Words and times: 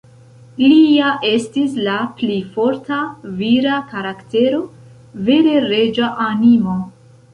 Lia 0.69 1.09
estis 1.31 1.75
la 1.87 1.97
pli 2.21 2.37
forta, 2.55 3.01
vira 3.43 3.77
karaktero; 3.93 4.63
vere 5.29 5.55
reĝa 5.67 6.11
animo. 6.31 6.81